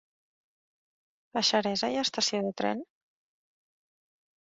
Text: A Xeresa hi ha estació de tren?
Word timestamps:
A 1.43 1.45
Xeresa 1.51 1.91
hi 1.93 2.01
ha 2.01 2.07
estació 2.09 2.43
de 2.49 2.53
tren? 2.65 2.85